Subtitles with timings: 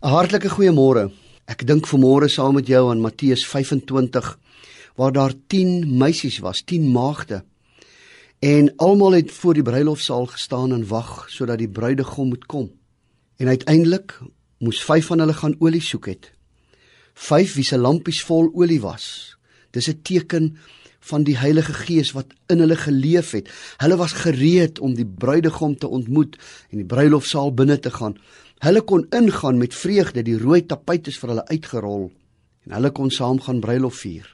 [0.00, 1.10] 'n Hartlike goeiemôre.
[1.50, 4.38] Ek dink vanmôre saam met jou aan Matteus 25
[4.94, 7.42] waar daar 10 meisies was, 10 maagde.
[8.38, 12.70] En almal het voor die bruilofsaal gestaan en wag sodat die bruidegom moet kom.
[13.36, 14.20] En uiteindelik
[14.58, 16.30] moes 5 van hulle gaan olie soek het.
[17.14, 19.37] 5 wie se lampies vol olie was.
[19.70, 20.56] Dis 'n teken
[21.00, 23.48] van die Heilige Gees wat in hulle geleef het.
[23.76, 26.36] Hulle was gereed om die bruidegom te ontmoet
[26.70, 28.18] en die bruilofsaal binne te gaan.
[28.58, 32.10] Hulle kon ingaan met vreugde, die rooi tapuit is vir hulle uitgerol
[32.66, 34.26] en hulle kon saam gaan bruilof vier.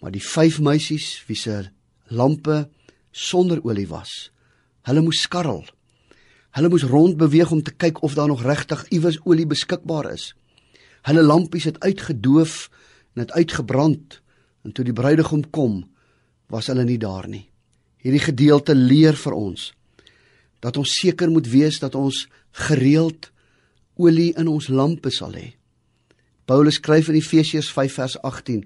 [0.00, 1.70] Maar die vyf meisies wie se
[2.12, 2.68] lampe
[3.10, 4.30] sonder olie was,
[4.86, 5.64] hulle moes skarrel.
[6.52, 10.34] Hulle moes rond beweeg om te kyk of daar nog regtig iewers olie beskikbaar is.
[11.08, 12.68] Hulle lampies het uitgedoof
[13.14, 14.20] en het uitgebrand
[14.62, 15.82] en toe die bruidegom kom,
[16.52, 17.46] was hulle nie daar nie.
[18.02, 19.70] Hierdie gedeelte leer vir ons
[20.62, 22.28] dat ons seker moet wees dat ons
[22.68, 23.32] gereeld
[23.98, 25.48] olie in ons lampe sal hê.
[26.46, 28.62] Paulus skryf in Efesiërs 5 vers 18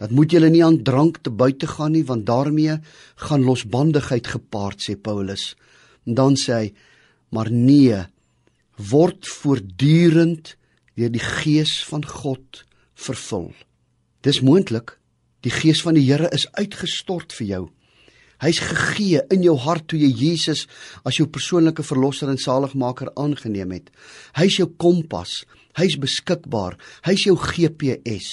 [0.00, 2.78] dat moet julle nie aan drank te buite gaan nie want daarmee
[3.28, 5.52] gaan losbandigheid gepaard sê Paulus.
[6.08, 6.72] En dan sê hy
[7.32, 8.00] maar nee
[8.90, 10.54] word voortdurend
[10.96, 13.52] deur die gees van God vervul.
[14.24, 14.96] Dis moontlik
[15.42, 17.62] Die gees van die Here is uitgestort vir jou.
[18.42, 20.64] Hy's gegee in jou hart toe jy Jesus
[21.06, 23.90] as jou persoonlike verlosser en saligmaker aangeneem het.
[24.34, 25.42] Hy's jou kompas,
[25.78, 26.74] hy's beskikbaar,
[27.06, 28.30] hy's jou GPS.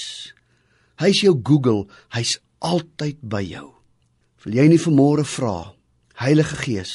[0.99, 3.67] Hy's jou Google, hy's altyd by jou.
[4.45, 5.73] Wil jy nie vanmôre vra,
[6.19, 6.93] Heilige Gees,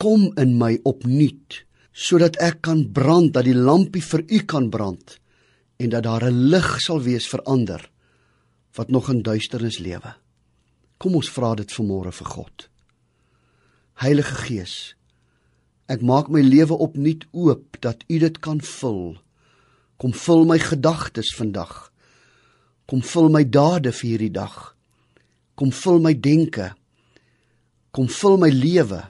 [0.00, 1.62] kom in my opnuut
[1.94, 5.18] sodat ek kan brand, dat die lampie vir u kan brand
[5.78, 7.90] en dat daar 'n lig sal wees vir ander
[8.74, 10.14] wat nog in duisternis lewe.
[10.98, 12.68] Kom ons vra dit vanmôre vir God.
[14.02, 14.74] Heilige Gees,
[15.86, 19.16] ek maak my lewe opnuut oop dat U dit kan vul.
[20.00, 21.92] Kom vul my gedagtes vandag.
[22.90, 24.74] Kom vul my dade vir hierdie dag.
[25.54, 26.72] Kom vul my denke.
[27.94, 29.04] Kom vul my lewe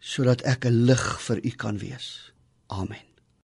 [0.00, 2.32] sodat ek 'n lig vir U kan wees.
[2.70, 3.09] Amen.